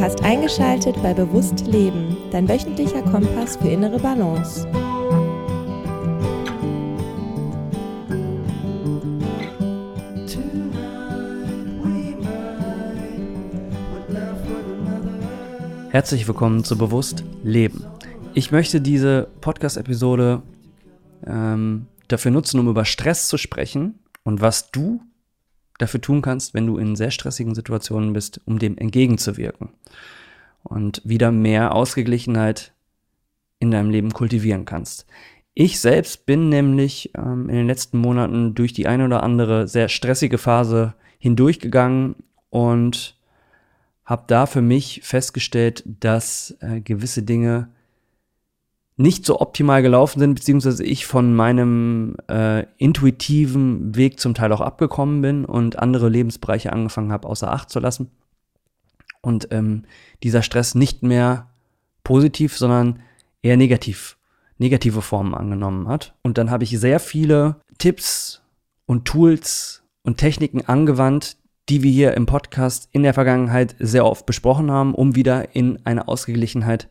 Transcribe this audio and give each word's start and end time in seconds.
Du 0.00 0.06
hast 0.06 0.24
eingeschaltet 0.24 0.96
bei 1.02 1.12
Bewusst 1.12 1.66
Leben, 1.66 2.16
dein 2.30 2.48
wöchentlicher 2.48 3.02
Kompass 3.02 3.58
für 3.58 3.68
innere 3.68 3.98
Balance. 3.98 4.66
Herzlich 15.90 16.26
willkommen 16.26 16.64
zu 16.64 16.78
Bewusst 16.78 17.22
Leben. 17.44 17.84
Ich 18.32 18.50
möchte 18.50 18.80
diese 18.80 19.28
Podcast-Episode 19.42 20.40
ähm, 21.26 21.88
dafür 22.08 22.30
nutzen, 22.30 22.58
um 22.58 22.68
über 22.68 22.86
Stress 22.86 23.28
zu 23.28 23.36
sprechen 23.36 23.98
und 24.24 24.40
was 24.40 24.70
du 24.70 25.02
dafür 25.80 26.00
tun 26.00 26.22
kannst, 26.22 26.54
wenn 26.54 26.66
du 26.66 26.76
in 26.76 26.96
sehr 26.96 27.10
stressigen 27.10 27.54
Situationen 27.54 28.12
bist, 28.12 28.40
um 28.44 28.58
dem 28.58 28.76
entgegenzuwirken 28.78 29.70
und 30.62 31.02
wieder 31.04 31.32
mehr 31.32 31.74
Ausgeglichenheit 31.74 32.72
in 33.58 33.70
deinem 33.70 33.90
Leben 33.90 34.12
kultivieren 34.12 34.64
kannst. 34.64 35.06
Ich 35.54 35.80
selbst 35.80 36.26
bin 36.26 36.48
nämlich 36.48 37.10
ähm, 37.16 37.48
in 37.48 37.56
den 37.56 37.66
letzten 37.66 37.98
Monaten 37.98 38.54
durch 38.54 38.72
die 38.72 38.86
eine 38.86 39.04
oder 39.04 39.22
andere 39.22 39.68
sehr 39.68 39.88
stressige 39.88 40.38
Phase 40.38 40.94
hindurchgegangen 41.18 42.16
und 42.48 43.16
habe 44.04 44.24
da 44.26 44.46
für 44.46 44.62
mich 44.62 45.02
festgestellt, 45.04 45.84
dass 45.86 46.56
äh, 46.60 46.80
gewisse 46.80 47.22
Dinge 47.22 47.68
nicht 49.00 49.24
so 49.24 49.40
optimal 49.40 49.80
gelaufen 49.80 50.20
sind, 50.20 50.34
beziehungsweise 50.34 50.84
ich 50.84 51.06
von 51.06 51.34
meinem 51.34 52.16
äh, 52.28 52.66
intuitiven 52.76 53.96
Weg 53.96 54.20
zum 54.20 54.34
Teil 54.34 54.52
auch 54.52 54.60
abgekommen 54.60 55.22
bin 55.22 55.46
und 55.46 55.78
andere 55.78 56.10
Lebensbereiche 56.10 56.70
angefangen 56.70 57.10
habe, 57.10 57.26
außer 57.26 57.50
Acht 57.50 57.70
zu 57.70 57.80
lassen. 57.80 58.10
Und 59.22 59.48
ähm, 59.52 59.84
dieser 60.22 60.42
Stress 60.42 60.74
nicht 60.74 61.02
mehr 61.02 61.48
positiv, 62.04 62.58
sondern 62.58 63.00
eher 63.40 63.56
negativ, 63.56 64.18
negative 64.58 65.00
Formen 65.00 65.34
angenommen 65.34 65.88
hat. 65.88 66.14
Und 66.22 66.36
dann 66.36 66.50
habe 66.50 66.64
ich 66.64 66.78
sehr 66.78 67.00
viele 67.00 67.56
Tipps 67.78 68.42
und 68.84 69.06
Tools 69.06 69.82
und 70.02 70.18
Techniken 70.18 70.66
angewandt, 70.66 71.38
die 71.70 71.82
wir 71.82 71.90
hier 71.90 72.14
im 72.14 72.26
Podcast 72.26 72.90
in 72.92 73.02
der 73.02 73.14
Vergangenheit 73.14 73.76
sehr 73.78 74.04
oft 74.04 74.26
besprochen 74.26 74.70
haben, 74.70 74.94
um 74.94 75.14
wieder 75.14 75.54
in 75.56 75.78
eine 75.86 76.06
Ausgeglichenheit 76.06 76.88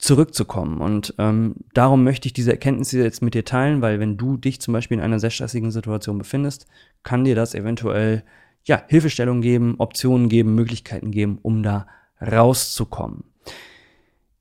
zurückzukommen. 0.00 0.80
Und 0.80 1.14
ähm, 1.18 1.56
darum 1.74 2.04
möchte 2.04 2.26
ich 2.26 2.32
diese 2.32 2.50
Erkenntnisse 2.50 2.98
jetzt 2.98 3.22
mit 3.22 3.34
dir 3.34 3.44
teilen, 3.44 3.82
weil 3.82 4.00
wenn 4.00 4.16
du 4.16 4.36
dich 4.36 4.60
zum 4.60 4.72
Beispiel 4.72 4.98
in 4.98 5.04
einer 5.04 5.20
sehr 5.20 5.30
stressigen 5.30 5.70
Situation 5.70 6.18
befindest, 6.18 6.66
kann 7.02 7.24
dir 7.24 7.34
das 7.34 7.54
eventuell 7.54 8.24
ja, 8.64 8.82
Hilfestellung 8.88 9.42
geben, 9.42 9.76
Optionen 9.78 10.28
geben, 10.28 10.54
Möglichkeiten 10.54 11.10
geben, 11.10 11.38
um 11.42 11.62
da 11.62 11.86
rauszukommen. 12.20 13.24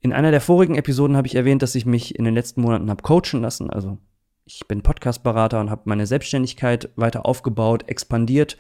In 0.01 0.13
einer 0.13 0.31
der 0.31 0.41
vorigen 0.41 0.75
Episoden 0.75 1.17
habe 1.17 1.27
ich 1.27 1.35
erwähnt, 1.35 1.61
dass 1.61 1.75
ich 1.75 1.85
mich 1.85 2.17
in 2.17 2.23
den 2.23 2.33
letzten 2.33 2.61
Monaten 2.61 2.89
habe 2.89 3.03
coachen 3.03 3.41
lassen. 3.41 3.69
Also 3.69 3.97
ich 4.45 4.66
bin 4.67 4.81
Podcast-Berater 4.81 5.59
und 5.59 5.69
habe 5.69 5.81
meine 5.85 6.07
Selbstständigkeit 6.07 6.89
weiter 6.95 7.25
aufgebaut, 7.25 7.83
expandiert. 7.88 8.57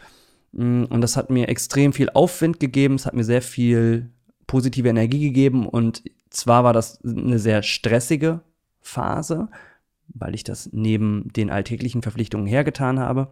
Mm, 0.51 0.83
und 0.83 0.99
das 0.99 1.15
hat 1.15 1.29
mir 1.29 1.47
extrem 1.47 1.93
viel 1.93 2.09
Aufwind 2.09 2.59
gegeben. 2.59 2.95
Es 2.95 3.05
hat 3.05 3.13
mir 3.13 3.23
sehr 3.23 3.41
viel 3.41 4.11
positive 4.49 4.89
Energie 4.89 5.19
gegeben 5.19 5.67
und 5.67 6.01
zwar 6.31 6.63
war 6.63 6.73
das 6.73 6.99
eine 7.05 7.37
sehr 7.37 7.61
stressige 7.61 8.41
Phase, 8.81 9.47
weil 10.07 10.33
ich 10.33 10.43
das 10.43 10.69
neben 10.73 11.31
den 11.31 11.51
alltäglichen 11.51 12.01
Verpflichtungen 12.01 12.47
hergetan 12.47 12.99
habe 12.99 13.31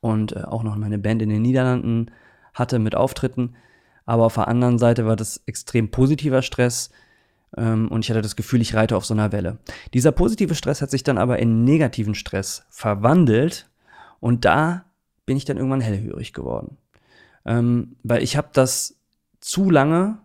und 0.00 0.34
äh, 0.34 0.40
auch 0.42 0.64
noch 0.64 0.74
meine 0.74 0.98
Band 0.98 1.22
in 1.22 1.28
den 1.28 1.42
Niederlanden 1.42 2.10
hatte 2.52 2.80
mit 2.80 2.96
Auftritten. 2.96 3.54
Aber 4.04 4.24
auf 4.24 4.34
der 4.34 4.48
anderen 4.48 4.80
Seite 4.80 5.06
war 5.06 5.14
das 5.14 5.40
extrem 5.46 5.92
positiver 5.92 6.42
Stress 6.42 6.90
ähm, 7.56 7.86
und 7.86 8.04
ich 8.04 8.10
hatte 8.10 8.22
das 8.22 8.34
Gefühl, 8.34 8.60
ich 8.60 8.74
reite 8.74 8.96
auf 8.96 9.06
so 9.06 9.14
einer 9.14 9.30
Welle. 9.30 9.58
Dieser 9.94 10.10
positive 10.10 10.56
Stress 10.56 10.82
hat 10.82 10.90
sich 10.90 11.04
dann 11.04 11.16
aber 11.16 11.38
in 11.38 11.62
negativen 11.62 12.16
Stress 12.16 12.66
verwandelt 12.70 13.70
und 14.18 14.44
da 14.44 14.84
bin 15.26 15.36
ich 15.36 15.44
dann 15.44 15.58
irgendwann 15.58 15.80
hellhörig 15.80 16.32
geworden. 16.32 16.76
Ähm, 17.44 17.94
weil 18.02 18.24
ich 18.24 18.36
habe 18.36 18.48
das 18.52 18.96
zu 19.42 19.68
lange 19.68 20.18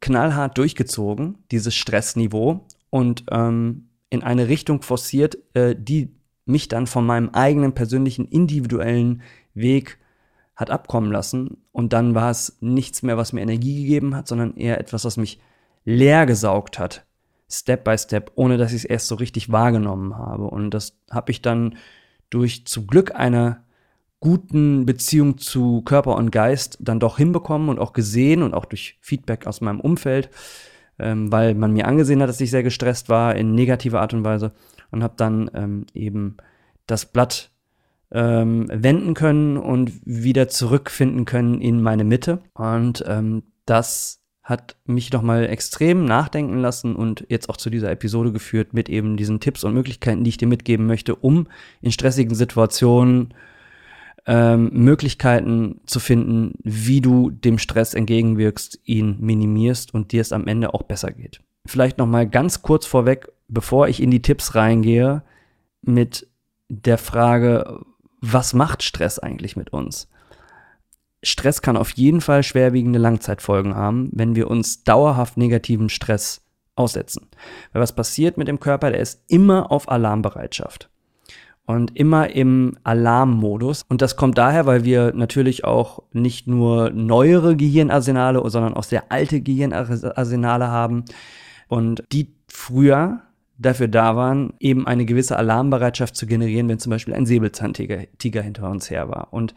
knallhart 0.00 0.58
durchgezogen, 0.58 1.38
dieses 1.52 1.74
Stressniveau, 1.74 2.66
und 2.90 3.24
ähm, 3.30 3.90
in 4.10 4.22
eine 4.22 4.48
Richtung 4.48 4.82
forciert, 4.82 5.38
äh, 5.54 5.76
die 5.78 6.14
mich 6.46 6.68
dann 6.68 6.86
von 6.86 7.04
meinem 7.04 7.28
eigenen 7.30 7.74
persönlichen 7.74 8.24
individuellen 8.24 9.22
Weg 9.54 9.98
hat 10.56 10.70
abkommen 10.70 11.12
lassen. 11.12 11.58
Und 11.72 11.92
dann 11.92 12.14
war 12.14 12.30
es 12.30 12.56
nichts 12.60 13.02
mehr, 13.02 13.18
was 13.18 13.32
mir 13.32 13.42
Energie 13.42 13.82
gegeben 13.82 14.16
hat, 14.16 14.26
sondern 14.26 14.56
eher 14.56 14.80
etwas, 14.80 15.04
was 15.04 15.18
mich 15.18 15.40
leer 15.84 16.24
gesaugt 16.24 16.78
hat. 16.78 17.06
Step 17.50 17.84
by 17.84 17.96
Step, 17.98 18.32
ohne 18.34 18.56
dass 18.56 18.72
ich 18.72 18.78
es 18.78 18.84
erst 18.84 19.08
so 19.08 19.14
richtig 19.14 19.52
wahrgenommen 19.52 20.16
habe. 20.16 20.44
Und 20.44 20.70
das 20.70 20.98
habe 21.10 21.30
ich 21.30 21.42
dann 21.42 21.76
durch 22.30 22.66
zum 22.66 22.86
Glück 22.86 23.14
eine 23.14 23.64
guten 24.20 24.84
Beziehung 24.86 25.38
zu 25.38 25.82
Körper 25.82 26.16
und 26.16 26.30
Geist 26.30 26.78
dann 26.80 27.00
doch 27.00 27.18
hinbekommen 27.18 27.68
und 27.68 27.78
auch 27.78 27.92
gesehen 27.92 28.42
und 28.42 28.54
auch 28.54 28.64
durch 28.64 28.98
Feedback 29.00 29.46
aus 29.46 29.60
meinem 29.60 29.80
Umfeld, 29.80 30.30
ähm, 30.98 31.30
weil 31.30 31.54
man 31.54 31.72
mir 31.72 31.86
angesehen 31.86 32.20
hat, 32.20 32.28
dass 32.28 32.40
ich 32.40 32.50
sehr 32.50 32.62
gestresst 32.62 33.08
war 33.08 33.36
in 33.36 33.54
negativer 33.54 34.00
Art 34.00 34.14
und 34.14 34.24
Weise 34.24 34.52
und 34.90 35.02
habe 35.02 35.14
dann 35.16 35.50
ähm, 35.54 35.86
eben 35.94 36.36
das 36.86 37.06
Blatt 37.06 37.50
ähm, 38.10 38.68
wenden 38.72 39.14
können 39.14 39.56
und 39.56 39.92
wieder 40.04 40.48
zurückfinden 40.48 41.24
können 41.24 41.60
in 41.60 41.82
meine 41.82 42.04
Mitte. 42.04 42.40
Und 42.54 43.04
ähm, 43.06 43.44
das 43.66 44.20
hat 44.42 44.76
mich 44.86 45.12
nochmal 45.12 45.44
extrem 45.44 46.06
nachdenken 46.06 46.58
lassen 46.58 46.96
und 46.96 47.26
jetzt 47.28 47.50
auch 47.50 47.58
zu 47.58 47.68
dieser 47.68 47.90
Episode 47.90 48.32
geführt 48.32 48.72
mit 48.72 48.88
eben 48.88 49.18
diesen 49.18 49.40
Tipps 49.40 49.62
und 49.62 49.74
Möglichkeiten, 49.74 50.24
die 50.24 50.30
ich 50.30 50.38
dir 50.38 50.48
mitgeben 50.48 50.86
möchte, 50.86 51.14
um 51.14 51.48
in 51.82 51.92
stressigen 51.92 52.34
Situationen 52.34 53.34
ähm, 54.28 54.70
Möglichkeiten 54.74 55.80
zu 55.86 56.00
finden, 56.00 56.52
wie 56.62 57.00
du 57.00 57.30
dem 57.30 57.58
Stress 57.58 57.94
entgegenwirkst, 57.94 58.78
ihn 58.84 59.16
minimierst 59.20 59.94
und 59.94 60.12
dir 60.12 60.20
es 60.20 60.32
am 60.32 60.46
Ende 60.46 60.74
auch 60.74 60.82
besser 60.82 61.10
geht. 61.10 61.40
Vielleicht 61.64 61.96
noch 61.96 62.06
mal 62.06 62.28
ganz 62.28 62.60
kurz 62.60 62.84
vorweg, 62.84 63.32
bevor 63.48 63.88
ich 63.88 64.02
in 64.02 64.10
die 64.10 64.20
Tipps 64.20 64.54
reingehe, 64.54 65.22
mit 65.80 66.28
der 66.68 66.98
Frage, 66.98 67.80
was 68.20 68.52
macht 68.52 68.82
Stress 68.82 69.18
eigentlich 69.18 69.56
mit 69.56 69.72
uns? 69.72 70.08
Stress 71.22 71.62
kann 71.62 71.78
auf 71.78 71.92
jeden 71.92 72.20
Fall 72.20 72.42
schwerwiegende 72.42 72.98
Langzeitfolgen 72.98 73.74
haben, 73.76 74.10
wenn 74.12 74.36
wir 74.36 74.50
uns 74.50 74.84
dauerhaft 74.84 75.38
negativen 75.38 75.88
Stress 75.88 76.42
aussetzen. 76.74 77.28
Weil 77.72 77.80
was 77.80 77.94
passiert 77.94 78.36
mit 78.36 78.46
dem 78.46 78.60
Körper? 78.60 78.90
Der 78.90 79.00
ist 79.00 79.22
immer 79.26 79.72
auf 79.72 79.88
Alarmbereitschaft 79.88 80.90
und 81.68 81.94
immer 81.98 82.30
im 82.30 82.78
Alarmmodus. 82.82 83.84
Und 83.90 84.00
das 84.00 84.16
kommt 84.16 84.38
daher, 84.38 84.64
weil 84.64 84.84
wir 84.84 85.12
natürlich 85.14 85.66
auch 85.66 86.02
nicht 86.14 86.46
nur 86.46 86.88
neuere 86.88 87.56
Gehirnarsenale, 87.56 88.40
sondern 88.48 88.72
auch 88.72 88.84
sehr 88.84 89.12
alte 89.12 89.42
Gehirnarsenale 89.42 90.68
haben 90.68 91.04
und 91.68 92.02
die 92.10 92.32
früher 92.48 93.20
dafür 93.58 93.86
da 93.86 94.16
waren, 94.16 94.54
eben 94.60 94.86
eine 94.86 95.04
gewisse 95.04 95.36
Alarmbereitschaft 95.36 96.16
zu 96.16 96.26
generieren, 96.26 96.70
wenn 96.70 96.78
zum 96.78 96.88
Beispiel 96.88 97.12
ein 97.12 97.26
Säbelzahntiger 97.26 98.04
Tiger 98.16 98.40
hinter 98.40 98.70
uns 98.70 98.88
her 98.88 99.10
war. 99.10 99.28
Und 99.30 99.54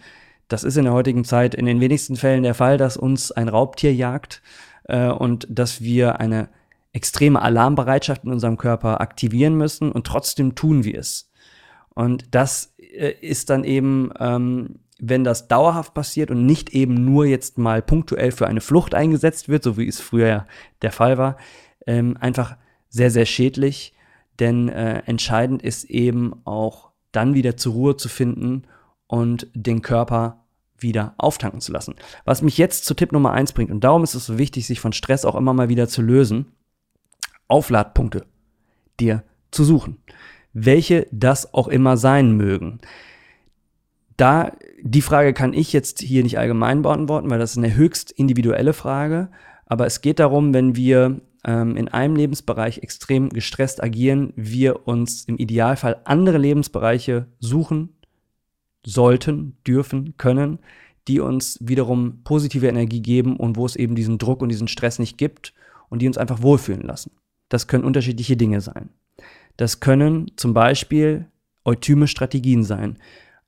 das 0.49 0.65
ist 0.65 0.75
in 0.75 0.83
der 0.83 0.93
heutigen 0.93 1.23
Zeit 1.23 1.55
in 1.55 1.65
den 1.65 1.79
wenigsten 1.79 2.17
Fällen 2.17 2.43
der 2.43 2.55
Fall, 2.55 2.77
dass 2.77 2.97
uns 2.97 3.31
ein 3.31 3.47
Raubtier 3.47 3.93
jagt 3.93 4.41
äh, 4.89 5.07
und 5.07 5.47
dass 5.49 5.79
wir 5.79 6.19
eine 6.19 6.49
extreme 6.91 7.41
Alarmbereitschaft 7.41 8.25
in 8.25 8.33
unserem 8.33 8.57
Körper 8.57 8.99
aktivieren 8.99 9.55
müssen 9.55 9.93
und 9.93 10.05
trotzdem 10.05 10.55
tun 10.55 10.83
wir 10.83 10.99
es. 10.99 11.30
Und 11.93 12.33
das 12.33 12.73
äh, 12.77 13.13
ist 13.21 13.49
dann 13.49 13.63
eben, 13.63 14.11
ähm, 14.19 14.79
wenn 14.99 15.23
das 15.23 15.47
dauerhaft 15.47 15.93
passiert 15.93 16.31
und 16.31 16.45
nicht 16.45 16.71
eben 16.71 16.93
nur 16.93 17.25
jetzt 17.25 17.57
mal 17.57 17.81
punktuell 17.81 18.31
für 18.31 18.47
eine 18.47 18.61
Flucht 18.61 18.93
eingesetzt 18.93 19.49
wird, 19.49 19.63
so 19.63 19.77
wie 19.77 19.87
es 19.87 19.99
früher 19.99 20.45
der 20.81 20.91
Fall 20.91 21.17
war, 21.17 21.37
ähm, 21.87 22.17
einfach 22.19 22.55
sehr, 22.89 23.11
sehr 23.11 23.25
schädlich. 23.25 23.93
Denn 24.39 24.69
äh, 24.69 24.99
entscheidend 25.05 25.61
ist 25.61 25.85
eben 25.85 26.33
auch 26.45 26.91
dann 27.11 27.33
wieder 27.33 27.57
zur 27.57 27.73
Ruhe 27.73 27.97
zu 27.97 28.09
finden 28.09 28.63
und 29.07 29.47
den 29.53 29.81
Körper 29.81 30.45
wieder 30.77 31.13
auftanken 31.17 31.61
zu 31.61 31.71
lassen. 31.71 31.95
Was 32.25 32.41
mich 32.41 32.57
jetzt 32.57 32.85
zu 32.85 32.93
Tipp 32.93 33.11
Nummer 33.11 33.33
eins 33.33 33.53
bringt, 33.53 33.69
und 33.69 33.83
darum 33.83 34.03
ist 34.03 34.15
es 34.15 34.25
so 34.25 34.37
wichtig, 34.37 34.65
sich 34.65 34.79
von 34.79 34.93
Stress 34.93 35.25
auch 35.25 35.35
immer 35.35 35.53
mal 35.53 35.69
wieder 35.69 35.87
zu 35.87 36.01
lösen, 36.01 36.53
Aufladpunkte 37.47 38.25
dir 38.99 39.23
zu 39.51 39.63
suchen 39.63 39.97
welche 40.53 41.07
das 41.11 41.53
auch 41.53 41.67
immer 41.67 41.97
sein 41.97 42.35
mögen. 42.35 42.79
Da, 44.17 44.51
die 44.81 45.01
Frage 45.01 45.33
kann 45.33 45.53
ich 45.53 45.73
jetzt 45.73 46.01
hier 46.01 46.23
nicht 46.23 46.37
allgemein 46.37 46.81
beantworten, 46.81 47.29
weil 47.29 47.39
das 47.39 47.51
ist 47.51 47.57
eine 47.57 47.75
höchst 47.75 48.11
individuelle 48.11 48.73
Frage. 48.73 49.29
Aber 49.65 49.85
es 49.85 50.01
geht 50.01 50.19
darum, 50.19 50.53
wenn 50.53 50.75
wir 50.75 51.21
ähm, 51.45 51.75
in 51.77 51.87
einem 51.87 52.15
Lebensbereich 52.15 52.79
extrem 52.79 53.29
gestresst 53.29 53.81
agieren, 53.81 54.33
wir 54.35 54.87
uns 54.87 55.25
im 55.25 55.37
Idealfall 55.37 56.01
andere 56.03 56.37
Lebensbereiche 56.37 57.27
suchen 57.39 57.89
sollten, 58.85 59.57
dürfen, 59.65 60.15
können, 60.17 60.59
die 61.07 61.19
uns 61.19 61.57
wiederum 61.61 62.21
positive 62.23 62.67
Energie 62.67 63.01
geben 63.01 63.37
und 63.37 63.57
wo 63.57 63.65
es 63.65 63.75
eben 63.75 63.95
diesen 63.95 64.17
Druck 64.17 64.41
und 64.41 64.49
diesen 64.49 64.67
Stress 64.67 64.99
nicht 64.99 65.17
gibt 65.17 65.53
und 65.89 66.01
die 66.01 66.07
uns 66.07 66.17
einfach 66.17 66.41
wohlfühlen 66.41 66.83
lassen. 66.83 67.11
Das 67.49 67.67
können 67.67 67.83
unterschiedliche 67.83 68.37
Dinge 68.37 68.61
sein. 68.61 68.89
Das 69.57 69.79
können 69.79 70.31
zum 70.35 70.53
Beispiel 70.53 71.27
eutyme 71.65 72.07
Strategien 72.07 72.63
sein. 72.63 72.97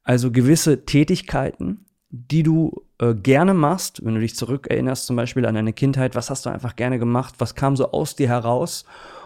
Also 0.04 0.32
gewisse 0.32 0.86
Tätigkeiten, 0.86 1.86
die 2.10 2.44
du 2.44 2.84
äh, 3.00 3.16
gerne 3.16 3.54
machst, 3.54 4.06
wenn 4.06 4.16
du 4.16 4.22
dich 4.22 4.36
zurückerinnerst, 4.36 5.06
zum 5.06 5.16
Beispiel 5.16 5.46
an 5.46 5.56
deine 5.56 5.74
Kindheit, 5.74 6.16
was 6.16 6.30
hast 6.30 6.46
du 6.46 6.50
einfach 6.50 6.76
gerne 6.76 7.00
gemacht, 7.00 7.36
was 7.40 7.56
kam 7.56 7.76
so 7.76 7.92
aus 7.92 8.16
dir 8.16 8.28
heraus 8.28 8.86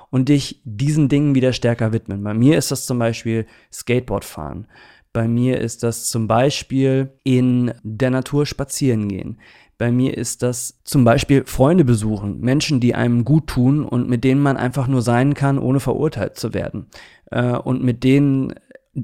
und 0.09 0.29
dich 0.29 0.61
diesen 0.63 1.09
Dingen 1.09 1.35
wieder 1.35 1.51
stärker 1.51 1.91
widmen. 1.91 2.23
Bei 2.23 2.33
mir 2.33 2.57
ist 2.57 2.71
das 2.71 2.85
zum 2.85 2.99
Beispiel 2.99 3.45
Skateboard 3.73 4.23
fahren. 4.23 4.67
Bei 5.11 5.27
mir 5.27 5.59
ist 5.59 5.83
das 5.83 6.09
zum 6.09 6.27
Beispiel 6.27 7.11
in 7.23 7.73
der 7.83 8.11
Natur 8.11 8.45
spazieren 8.45 9.09
gehen. 9.09 9.39
Bei 9.77 9.91
mir 9.91 10.17
ist 10.17 10.41
das 10.41 10.79
zum 10.83 11.03
Beispiel 11.03 11.45
Freunde 11.45 11.85
besuchen, 11.85 12.39
Menschen, 12.39 12.79
die 12.79 12.95
einem 12.95 13.23
gut 13.23 13.47
tun 13.47 13.85
und 13.85 14.09
mit 14.09 14.23
denen 14.23 14.41
man 14.41 14.57
einfach 14.57 14.87
nur 14.87 15.03
sein 15.03 15.35
kann, 15.35 15.59
ohne 15.59 15.79
verurteilt 15.79 16.35
zu 16.35 16.53
werden. 16.53 16.87
Äh, 17.29 17.57
und 17.57 17.83
mit 17.83 18.03
denen 18.03 18.55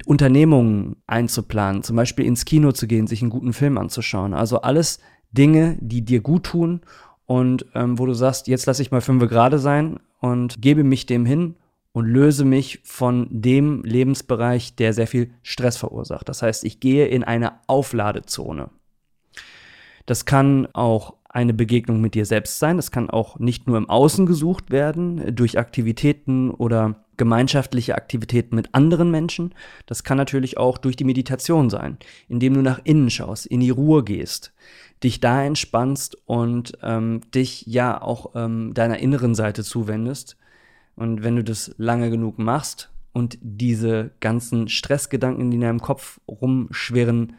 Unternehmungen 0.06 0.96
einzuplanen, 1.06 1.84
zum 1.84 1.96
Beispiel 1.96 2.26
ins 2.26 2.46
Kino 2.46 2.72
zu 2.72 2.88
gehen, 2.88 3.06
sich 3.06 3.22
einen 3.22 3.30
guten 3.30 3.54
Film 3.54 3.78
anzuschauen. 3.78 4.34
Also 4.34 4.62
alles 4.62 5.00
Dinge, 5.32 5.78
die 5.80 6.04
dir 6.04 6.22
gut 6.22 6.46
tun 6.46 6.82
und 7.26 7.66
ähm, 7.76 8.00
wo 8.00 8.06
du 8.06 8.14
sagst, 8.14 8.48
jetzt 8.48 8.66
lasse 8.66 8.82
ich 8.82 8.92
mal 8.92 9.02
fünf 9.02 9.28
gerade 9.30 9.60
sein 9.60 10.00
und 10.20 10.62
gebe 10.62 10.84
mich 10.84 11.06
dem 11.06 11.26
hin 11.26 11.56
und 11.92 12.06
löse 12.08 12.44
mich 12.44 12.80
von 12.84 13.28
dem 13.30 13.84
Lebensbereich, 13.84 14.76
der 14.76 14.94
sehr 14.94 15.08
viel 15.08 15.32
Stress 15.44 15.78
verursacht. 15.78 16.28
Das 16.28 16.42
heißt, 16.42 16.64
ich 16.64 16.80
gehe 16.80 17.06
in 17.06 17.24
eine 17.24 17.54
Aufladezone. 17.68 18.72
Das 20.06 20.26
kann 20.26 20.68
auch 20.74 21.16
eine 21.34 21.54
Begegnung 21.54 22.00
mit 22.00 22.14
dir 22.14 22.26
selbst 22.26 22.60
sein. 22.60 22.78
Das 22.78 22.92
kann 22.92 23.10
auch 23.10 23.40
nicht 23.40 23.68
nur 23.68 23.78
im 23.78 23.90
Außen 23.90 24.26
gesucht 24.26 24.70
werden, 24.70 25.36
durch 25.36 25.58
Aktivitäten 25.58 26.52
oder 26.52 27.04
gemeinschaftliche 27.18 27.96
Aktivitäten 27.96 28.56
mit 28.56 28.74
anderen 28.74 29.10
Menschen. 29.10 29.54
Das 29.88 30.04
kann 30.04 30.18
natürlich 30.18 30.58
auch 30.58 30.78
durch 30.78 30.96
die 30.96 31.04
Meditation 31.04 31.70
sein, 31.70 31.98
indem 32.28 32.54
du 32.54 32.62
nach 32.62 32.82
innen 32.84 33.10
schaust, 33.10 33.46
in 33.48 33.60
die 33.60 33.72
Ruhe 33.72 34.04
gehst, 34.04 34.54
dich 35.04 35.20
da 35.20 35.44
entspannst 35.44 36.18
und 36.26 36.78
ähm, 36.82 37.22
dich 37.34 37.66
ja 37.66 38.00
auch 38.02 38.32
ähm, 38.36 38.74
deiner 38.74 39.00
inneren 39.00 39.36
Seite 39.36 39.64
zuwendest. 39.64 40.38
Und 40.96 41.24
wenn 41.24 41.36
du 41.36 41.44
das 41.44 41.74
lange 41.78 42.12
genug 42.12 42.38
machst 42.38 42.92
und 43.12 43.38
diese 43.42 44.12
ganzen 44.20 44.68
Stressgedanken, 44.68 45.50
die 45.50 45.56
in 45.56 45.62
deinem 45.62 45.82
Kopf 45.82 46.20
rumschwirren, 46.28 47.34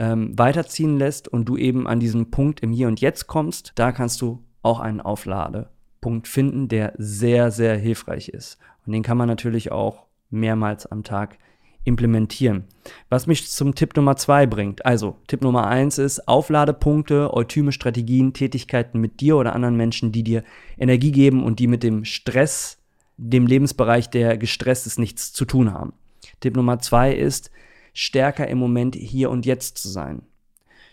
ähm, 0.00 0.36
weiterziehen 0.36 0.98
lässt 0.98 1.28
und 1.28 1.44
du 1.44 1.58
eben 1.58 1.86
an 1.86 2.00
diesen 2.00 2.30
Punkt 2.30 2.60
im 2.60 2.72
Hier 2.72 2.88
und 2.88 3.00
Jetzt 3.00 3.26
kommst, 3.26 3.72
da 3.74 3.92
kannst 3.92 4.22
du 4.22 4.42
auch 4.62 4.80
einen 4.80 5.02
Aufladepunkt 5.02 6.26
finden, 6.26 6.68
der 6.68 6.94
sehr, 6.96 7.50
sehr 7.50 7.76
hilfreich 7.76 8.30
ist. 8.30 8.58
Und 8.86 8.94
den 8.94 9.02
kann 9.02 9.18
man 9.18 9.28
natürlich 9.28 9.70
auch 9.70 10.06
mehrmals 10.30 10.86
am 10.86 11.04
Tag 11.04 11.38
implementieren. 11.84 12.64
Was 13.10 13.26
mich 13.26 13.48
zum 13.50 13.74
Tipp 13.74 13.94
Nummer 13.94 14.16
zwei 14.16 14.46
bringt. 14.46 14.86
Also, 14.86 15.16
Tipp 15.26 15.42
Nummer 15.42 15.66
eins 15.66 15.98
ist 15.98 16.26
Aufladepunkte, 16.26 17.32
eutyme 17.34 17.72
Strategien, 17.72 18.32
Tätigkeiten 18.32 19.00
mit 19.00 19.20
dir 19.20 19.36
oder 19.36 19.54
anderen 19.54 19.76
Menschen, 19.76 20.12
die 20.12 20.22
dir 20.22 20.44
Energie 20.78 21.12
geben 21.12 21.44
und 21.44 21.58
die 21.58 21.66
mit 21.66 21.82
dem 21.82 22.06
Stress, 22.06 22.78
dem 23.18 23.46
Lebensbereich, 23.46 24.08
der 24.08 24.38
gestresst 24.38 24.86
ist, 24.86 24.98
nichts 24.98 25.32
zu 25.32 25.44
tun 25.44 25.74
haben. 25.74 25.92
Tipp 26.40 26.56
Nummer 26.56 26.78
zwei 26.78 27.12
ist, 27.12 27.50
stärker 27.92 28.48
im 28.48 28.58
Moment 28.58 28.94
hier 28.94 29.30
und 29.30 29.46
jetzt 29.46 29.78
zu 29.78 29.88
sein. 29.88 30.22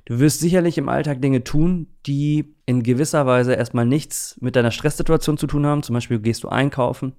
Du 0.08 0.20
wirst 0.20 0.40
sicherlich 0.40 0.78
im 0.78 0.88
Alltag 0.88 1.22
Dinge 1.22 1.44
tun, 1.44 1.88
die 2.06 2.56
in 2.66 2.82
gewisser 2.82 3.26
Weise 3.26 3.54
erstmal 3.54 3.86
nichts 3.86 4.38
mit 4.40 4.56
deiner 4.56 4.72
Stresssituation 4.72 5.38
zu 5.38 5.48
tun 5.48 5.66
haben. 5.66 5.84
Zum 5.84 5.96
Beispiel 5.96 6.20
gehst 6.20 6.46
du 6.46 6.48
einkaufen, 6.48 7.12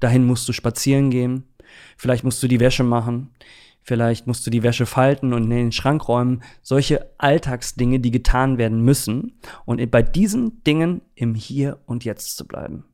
dahin 0.00 0.24
musst 0.24 0.48
du 0.48 0.54
spazieren 0.54 1.10
gehen, 1.10 1.44
vielleicht 1.98 2.24
musst 2.24 2.42
du 2.42 2.48
die 2.48 2.58
Wäsche 2.58 2.82
machen, 2.82 3.28
vielleicht 3.82 4.26
musst 4.26 4.46
du 4.46 4.50
die 4.50 4.62
Wäsche 4.62 4.86
falten 4.86 5.34
und 5.34 5.44
in 5.44 5.50
den 5.50 5.72
Schrank 5.72 6.08
räumen. 6.08 6.42
Solche 6.62 7.10
Alltagsdinge, 7.18 8.00
die 8.00 8.10
getan 8.10 8.56
werden 8.56 8.80
müssen. 8.82 9.38
Und 9.66 9.90
bei 9.90 10.02
diesen 10.02 10.64
Dingen 10.64 11.02
im 11.14 11.34
Hier 11.34 11.78
und 11.84 12.06
Jetzt 12.06 12.38
zu 12.38 12.46
bleiben. 12.46 12.84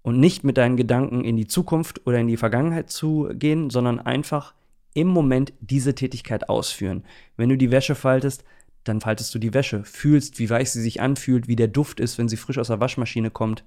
Und 0.00 0.18
nicht 0.18 0.44
mit 0.44 0.56
deinen 0.56 0.78
Gedanken 0.78 1.24
in 1.24 1.36
die 1.36 1.46
Zukunft 1.46 2.06
oder 2.06 2.20
in 2.20 2.28
die 2.28 2.38
Vergangenheit 2.38 2.90
zu 2.90 3.28
gehen, 3.34 3.68
sondern 3.68 4.00
einfach 4.00 4.54
im 4.94 5.08
Moment 5.08 5.52
diese 5.60 5.94
Tätigkeit 5.94 6.48
ausführen. 6.48 7.04
Wenn 7.36 7.48
du 7.48 7.58
die 7.58 7.70
Wäsche 7.70 7.94
faltest, 7.94 8.44
dann 8.84 9.00
faltest 9.00 9.34
du 9.34 9.38
die 9.38 9.54
Wäsche, 9.54 9.82
fühlst, 9.84 10.38
wie 10.38 10.50
weich 10.50 10.70
sie 10.70 10.80
sich 10.80 11.00
anfühlt, 11.00 11.48
wie 11.48 11.56
der 11.56 11.68
Duft 11.68 12.00
ist, 12.00 12.18
wenn 12.18 12.28
sie 12.28 12.36
frisch 12.36 12.58
aus 12.58 12.68
der 12.68 12.80
Waschmaschine 12.80 13.30
kommt. 13.30 13.64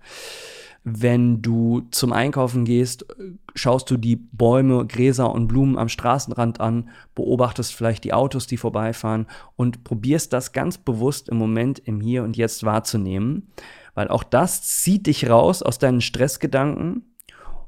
Wenn 0.83 1.41
du 1.41 1.87
zum 1.91 2.13
Einkaufen 2.13 2.63
gehst, 2.63 3.05
schaust 3.55 3.89
du 3.89 3.97
die 3.97 4.15
Bäume, 4.15 4.85
Gräser 4.85 5.31
und 5.31 5.47
Blumen 5.47 5.77
am 5.77 5.89
Straßenrand 5.89 6.61
an, 6.61 6.89
beobachtest 7.15 7.73
vielleicht 7.73 8.03
die 8.03 8.13
Autos, 8.13 8.47
die 8.47 8.57
vorbeifahren 8.57 9.25
und 9.55 9.83
probierst 9.83 10.31
das 10.31 10.53
ganz 10.53 10.77
bewusst 10.77 11.29
im 11.29 11.37
Moment, 11.37 11.79
im 11.79 11.99
Hier 11.99 12.23
und 12.23 12.37
Jetzt 12.37 12.63
wahrzunehmen, 12.63 13.51
weil 13.95 14.07
auch 14.07 14.23
das 14.23 14.61
zieht 14.61 15.07
dich 15.07 15.29
raus 15.29 15.61
aus 15.61 15.79
deinen 15.79 16.01
Stressgedanken 16.01 17.15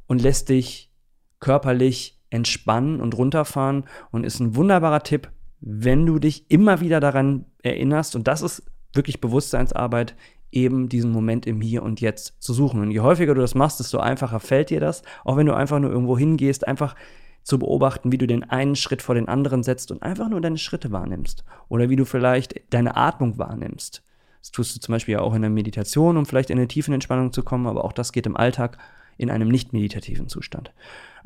und 0.08 0.22
lässt 0.22 0.50
dich 0.50 0.92
körperlich 1.40 2.19
entspannen 2.30 3.02
und 3.02 3.18
runterfahren 3.18 3.86
und 4.12 4.24
ist 4.24 4.40
ein 4.40 4.56
wunderbarer 4.56 5.04
Tipp, 5.04 5.32
wenn 5.62 6.06
du 6.06 6.20
dich 6.20 6.50
immer 6.50 6.80
wieder 6.80 7.00
daran 7.00 7.46
erinnerst, 7.64 8.16
und 8.16 8.28
das 8.28 8.42
ist 8.42 8.64
wirklich 8.94 9.22
Bewusstseinsarbeit, 9.22 10.16
eben 10.52 10.90
diesen 10.90 11.12
Moment 11.12 11.46
im 11.46 11.62
Hier 11.62 11.84
und 11.84 12.02
Jetzt 12.02 12.42
zu 12.42 12.54
suchen. 12.54 12.82
Und 12.82 12.92
je 12.92 13.02
häufiger 13.02 13.36
du 13.36 13.42
das 13.42 13.56
machst, 13.56 13.80
desto 13.80 14.00
einfacher 14.00 14.40
fällt 14.40 14.70
dir 14.70 14.80
das. 14.80 15.04
Auch 15.24 15.38
wenn 15.38 15.46
du 15.46 15.54
einfach 15.54 15.80
nur 15.80 15.92
irgendwo 15.92 16.18
hingehst, 16.18 16.68
einfach 16.68 16.96
zu 17.44 17.60
beobachten, 17.60 18.12
wie 18.12 18.18
du 18.18 18.28
den 18.28 18.44
einen 18.44 18.76
Schritt 18.76 19.02
vor 19.02 19.16
den 19.16 19.28
anderen 19.28 19.64
setzt 19.64 19.92
und 19.92 20.02
einfach 20.02 20.30
nur 20.30 20.42
deine 20.42 20.58
Schritte 20.58 20.92
wahrnimmst. 20.92 21.44
Oder 21.68 21.90
wie 21.90 21.96
du 21.96 22.06
vielleicht 22.06 22.56
deine 22.72 22.96
Atmung 22.96 23.38
wahrnimmst. 23.38 24.04
Das 24.42 24.52
tust 24.52 24.76
du 24.76 24.80
zum 24.80 24.94
Beispiel 24.94 25.18
auch 25.18 25.34
in 25.34 25.42
der 25.42 25.52
Meditation, 25.52 26.18
um 26.18 26.26
vielleicht 26.26 26.50
in 26.50 26.58
eine 26.58 26.68
tiefen 26.68 26.94
Entspannung 26.94 27.34
zu 27.34 27.44
kommen, 27.44 27.68
aber 27.68 27.84
auch 27.84 27.94
das 27.94 28.12
geht 28.12 28.26
im 28.26 28.38
Alltag 28.38 28.78
in 29.18 29.30
einem 29.30 29.50
nicht 29.50 29.74
meditativen 29.74 30.30
Zustand. 30.30 30.72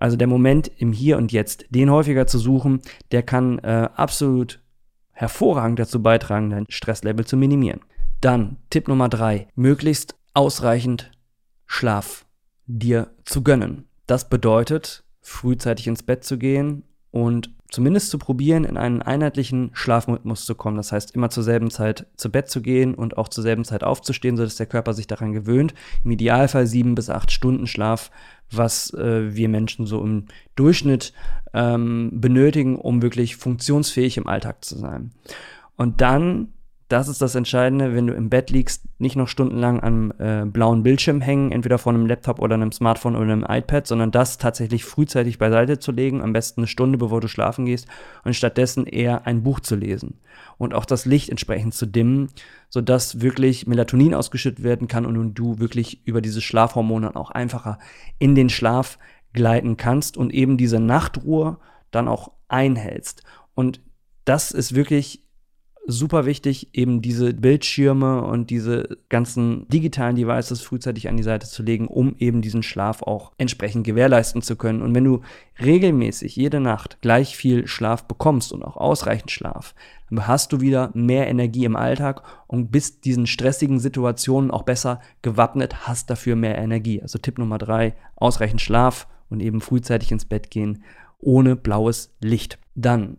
Also 0.04 0.18
der 0.18 0.28
Moment 0.28 0.70
im 0.76 0.92
Hier 0.92 1.18
und 1.18 1.32
Jetzt, 1.32 1.66
den 1.70 1.90
häufiger 1.90 2.28
zu 2.28 2.38
suchen, 2.38 2.82
der 3.14 3.24
kann 3.24 3.60
äh, 3.60 3.88
absolut 3.96 4.60
hervorragend 5.12 5.80
dazu 5.80 6.04
beitragen, 6.04 6.50
dein 6.50 6.66
Stresslevel 6.68 7.26
zu 7.26 7.38
minimieren. 7.38 7.80
Dann 8.20 8.58
Tipp 8.70 8.90
Nummer 8.90 9.08
drei, 9.08 9.48
möglichst 9.56 10.16
ausreichend 10.34 11.10
Schlaf 11.68 12.26
dir 12.66 13.12
zu 13.24 13.44
gönnen. 13.44 13.86
Das 14.06 14.28
bedeutet, 14.28 15.06
frühzeitig 15.22 15.88
ins 15.88 16.04
Bett 16.04 16.26
zu 16.26 16.38
gehen 16.38 16.84
und 17.12 17.52
zumindest 17.70 18.10
zu 18.10 18.20
probieren, 18.20 18.66
in 18.66 18.76
einen 18.76 19.02
einheitlichen 19.02 19.72
Schlafrhythmus 19.74 20.46
zu 20.46 20.54
kommen. 20.56 20.78
Das 20.78 20.92
heißt, 20.92 21.16
immer 21.16 21.30
zur 21.30 21.44
selben 21.44 21.72
Zeit 21.72 22.08
zu 22.18 22.30
Bett 22.30 22.50
zu 22.50 22.62
gehen 22.62 22.94
und 22.94 23.18
auch 23.18 23.30
zur 23.30 23.42
selben 23.42 23.64
Zeit 23.64 23.84
aufzustehen, 23.84 24.36
sodass 24.36 24.58
der 24.58 24.66
Körper 24.66 24.94
sich 24.94 25.08
daran 25.08 25.32
gewöhnt. 25.32 25.74
Im 26.04 26.12
Idealfall 26.12 26.68
sieben 26.68 26.94
bis 26.94 27.10
acht 27.10 27.32
Stunden 27.32 27.68
Schlaf, 27.68 28.12
was 28.58 28.94
äh, 28.94 29.36
wir 29.36 29.50
Menschen 29.50 29.86
so 29.86 30.02
im 30.02 30.26
Durchschnitt 30.56 31.14
ähm, 31.54 32.10
benötigen, 32.14 32.78
um 32.78 33.02
wirklich 33.02 33.36
funktionsfähig 33.36 34.18
im 34.18 34.28
Alltag 34.28 34.64
zu 34.64 34.78
sein. 34.78 35.12
Und 35.76 36.02
dann 36.02 36.50
das 36.90 37.08
ist 37.08 37.22
das 37.22 37.36
Entscheidende, 37.36 37.96
wenn 37.96 38.08
du 38.08 38.14
im 38.14 38.30
Bett 38.30 38.50
liegst, 38.50 38.84
nicht 39.00 39.16
noch 39.16 39.28
stundenlang 39.28 39.82
am 39.82 40.14
äh, 40.20 40.46
blauen 40.46 40.84
Bildschirm 40.84 41.22
hängen, 41.22 41.52
entweder 41.52 41.78
vor 41.78 41.94
einem 41.94 42.06
Laptop 42.06 42.40
oder 42.40 42.56
einem 42.56 42.72
Smartphone 42.72 43.16
oder 43.16 43.32
einem 43.32 43.46
iPad, 43.48 43.88
sondern 43.88 44.12
das 44.12 44.38
tatsächlich 44.38 44.86
frühzeitig 44.86 45.38
beiseite 45.38 45.80
zu 45.80 45.92
legen, 45.92 46.22
am 46.22 46.34
besten 46.34 46.62
eine 46.62 46.68
Stunde 46.68 46.98
bevor 46.98 47.22
du 47.22 47.28
schlafen 47.28 47.66
gehst 47.66 47.88
und 48.24 48.36
stattdessen 48.36 48.86
eher 48.86 49.26
ein 49.26 49.44
Buch 49.44 49.60
zu 49.60 49.76
lesen 49.76 50.20
und 50.58 50.74
auch 50.74 50.86
das 50.86 51.06
Licht 51.06 51.30
entsprechend 51.30 51.74
zu 51.74 51.86
dimmen, 51.86 52.30
sodass 52.70 53.22
wirklich 53.22 53.66
Melatonin 53.66 54.14
ausgeschüttet 54.14 54.64
werden 54.64 54.88
kann 54.88 55.06
und 55.06 55.34
du 55.34 55.60
wirklich 55.60 56.06
über 56.06 56.22
diese 56.22 56.42
Schlafhormone 56.42 57.16
auch 57.16 57.32
einfacher 57.32 57.80
in 58.20 58.36
den 58.36 58.50
Schlaf 58.50 59.00
gleiten 59.32 59.78
kannst 59.78 60.18
und 60.18 60.34
eben 60.34 60.58
diese 60.58 60.80
Nachtruhe 60.80 61.58
dann 61.92 62.08
auch 62.08 62.32
einhältst. 62.48 63.24
Und 63.56 63.82
das 64.26 64.52
ist 64.52 64.76
wirklich 64.76 65.24
super 65.86 66.26
wichtig, 66.26 66.70
eben 66.74 67.02
diese 67.02 67.34
Bildschirme 67.34 68.24
und 68.24 68.50
diese 68.50 68.98
ganzen 69.10 69.68
digitalen 69.68 70.16
Devices 70.16 70.62
frühzeitig 70.62 71.10
an 71.10 71.18
die 71.18 71.24
Seite 71.24 71.48
zu 71.48 71.64
legen, 71.64 71.88
um 71.88 72.16
eben 72.20 72.42
diesen 72.42 72.64
Schlaf 72.64 73.02
auch 73.02 73.32
entsprechend 73.38 73.86
gewährleisten 73.86 74.42
zu 74.42 74.56
können. 74.56 74.82
Und 74.82 74.96
wenn 74.96 75.04
du 75.04 75.22
regelmäßig 75.62 76.36
jede 76.36 76.60
Nacht 76.60 77.00
gleich 77.02 77.36
viel 77.36 77.68
Schlaf 77.68 78.06
bekommst 78.06 78.54
und 78.54 78.64
auch 78.64 78.78
ausreichend 78.78 79.32
Schlaf, 79.32 79.76
dann 80.10 80.28
hast 80.28 80.54
du 80.54 80.62
wieder 80.62 80.92
mehr 80.94 81.28
Energie 81.28 81.66
im 81.66 81.76
Alltag 81.76 82.24
und 82.48 82.72
bist 82.72 83.06
diesen 83.06 83.28
stressigen 83.28 83.80
Situationen 83.80 84.52
auch 84.52 84.64
besser 84.64 85.02
gewappnet, 85.22 85.88
hast 85.88 86.10
dafür 86.10 86.36
mehr 86.36 86.58
Energie. 86.58 87.02
Also 87.02 87.20
Tipp 87.20 87.38
Nummer 87.38 87.58
drei, 87.58 87.96
ausreichend 88.16 88.62
Schlaf 88.62 89.08
und 89.30 89.42
eben 89.42 89.60
frühzeitig 89.60 90.12
ins 90.12 90.26
Bett 90.26 90.50
gehen 90.50 90.84
ohne 91.20 91.56
blaues 91.56 92.14
Licht. 92.20 92.60
Dann 92.76 93.18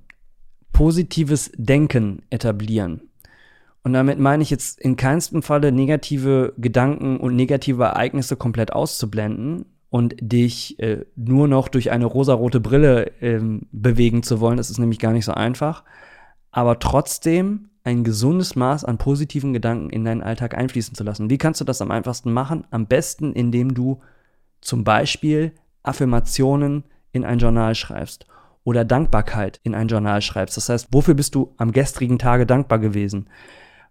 positives 0.75 1.51
Denken 1.57 2.23
etablieren. 2.29 3.01
Und 3.83 3.95
damit 3.95 4.19
meine 4.19 4.43
ich 4.43 4.51
jetzt 4.51 4.79
in 4.81 4.97
keinstem 4.97 5.43
Falle 5.43 5.73
negative 5.73 6.53
Gedanken 6.59 7.19
und 7.19 7.37
negative 7.37 7.85
Ereignisse 7.85 8.37
komplett 8.37 8.73
auszublenden 8.73 9.67
und 9.89 10.17
dich 10.21 10.79
äh, 10.81 11.05
nur 11.17 11.49
noch 11.49 11.69
durch 11.69 11.91
eine 11.91 12.07
rosarote 12.07 12.61
Brille 12.61 13.13
ähm, 13.21 13.63
bewegen 13.73 14.23
zu 14.23 14.41
wollen. 14.41 14.57
Das 14.57 14.71
ist 14.71 14.79
nämlich 14.79 14.99
gar 14.99 15.13
nicht 15.13 15.27
so 15.27 15.33
einfach. 15.33 15.85
Aber 16.51 16.79
trotzdem 16.79 17.69
ein 17.85 18.03
gesundes 18.03 18.57
Maß 18.57 18.85
an 18.85 18.99
positiven 18.99 19.53
Gedanken 19.53 19.91
in 19.91 20.05
deinen 20.05 20.23
Alltag 20.23 20.57
einfließen 20.57 20.95
zu 20.95 21.05
lassen. 21.05 21.31
Wie 21.31 21.39
kannst 21.39 21.61
du 21.61 21.65
das 21.65 21.83
am 21.83 21.91
einfachsten 21.91 22.33
machen? 22.33 22.65
Am 22.71 22.87
besten, 22.87 23.33
indem 23.35 23.75
du 23.75 24.01
zum 24.61 24.83
Beispiel 24.83 25.53
Affirmationen 25.83 26.85
in 27.13 27.25
ein 27.25 27.39
Journal 27.39 27.75
schreibst 27.75 28.27
oder 28.65 28.85
Dankbarkeit 28.85 29.61
in 29.63 29.75
ein 29.75 29.89
Journal 29.89 30.23
schreibst. 30.23 30.57
Das 30.57 30.69
heißt, 30.69 30.89
wofür 30.91 31.15
bist 31.15 31.35
du 31.35 31.55
am 31.59 31.73
gestrigen 31.73 32.19
Tage 32.19 32.47
dankbar 32.47 32.79
gewesen? 32.79 33.29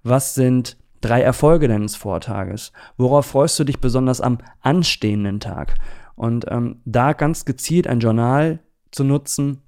Was 0.02 0.34
sind 0.34 0.78
drei 1.00 1.22
Erfolge 1.22 1.68
deines 1.68 1.96
Vortages? 1.96 2.74
Worauf 2.98 3.28
freust 3.28 3.58
du 3.60 3.64
dich 3.64 3.80
besonders 3.80 4.20
am 4.20 4.40
anstehenden 4.62 5.40
Tag? 5.40 5.76
Und 6.16 6.46
ähm, 6.50 6.82
da 6.86 7.14
ganz 7.14 7.46
gezielt 7.46 7.88
ein 7.88 8.00
Journal 8.00 8.60
zu 8.92 9.04
nutzen, 9.04 9.62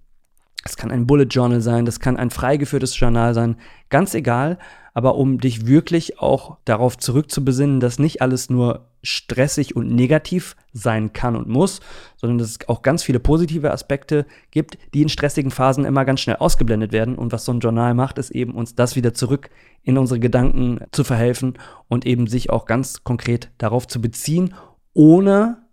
das 0.63 0.77
kann 0.77 0.91
ein 0.91 1.05
Bullet 1.05 1.25
Journal 1.25 1.61
sein, 1.61 1.85
das 1.85 1.99
kann 1.99 2.17
ein 2.17 2.31
freigeführtes 2.31 2.99
Journal 2.99 3.35
sein, 3.35 3.57
ganz 3.89 4.15
egal, 4.15 4.57
aber 4.95 5.15
um 5.15 5.39
dich 5.39 5.67
wirklich 5.67 6.19
auch 6.19 6.57
darauf 6.65 6.97
zurückzubesinnen, 6.97 7.79
dass 7.79 7.99
nicht 7.99 8.21
alles 8.21 8.49
nur 8.49 8.87
stressig 9.05 9.75
und 9.75 9.89
negativ 9.93 10.55
sein 10.73 11.13
kann 11.13 11.35
und 11.35 11.47
muss, 11.47 11.79
sondern 12.17 12.37
dass 12.37 12.49
es 12.49 12.67
auch 12.67 12.81
ganz 12.81 13.03
viele 13.03 13.19
positive 13.19 13.71
Aspekte 13.71 14.25
gibt, 14.51 14.77
die 14.93 15.01
in 15.01 15.09
stressigen 15.09 15.51
Phasen 15.51 15.85
immer 15.85 16.05
ganz 16.05 16.21
schnell 16.21 16.37
ausgeblendet 16.37 16.91
werden. 16.91 17.15
Und 17.15 17.31
was 17.31 17.45
so 17.45 17.53
ein 17.53 17.59
Journal 17.59 17.93
macht, 17.93 18.17
ist 18.17 18.31
eben 18.31 18.53
uns 18.53 18.75
das 18.75 18.95
wieder 18.95 19.13
zurück 19.13 19.49
in 19.83 19.97
unsere 19.97 20.19
Gedanken 20.19 20.79
zu 20.91 21.03
verhelfen 21.03 21.53
und 21.87 22.05
eben 22.05 22.27
sich 22.27 22.49
auch 22.49 22.65
ganz 22.65 23.03
konkret 23.03 23.51
darauf 23.57 23.87
zu 23.87 24.01
beziehen, 24.01 24.53
ohne 24.93 25.65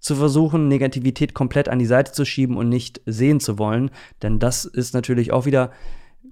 zu 0.00 0.16
versuchen, 0.16 0.68
Negativität 0.68 1.32
komplett 1.32 1.68
an 1.68 1.78
die 1.78 1.86
Seite 1.86 2.12
zu 2.12 2.24
schieben 2.24 2.56
und 2.56 2.68
nicht 2.68 3.00
sehen 3.06 3.38
zu 3.38 3.58
wollen. 3.58 3.90
Denn 4.22 4.40
das 4.40 4.64
ist 4.64 4.94
natürlich 4.94 5.32
auch 5.32 5.46
wieder 5.46 5.70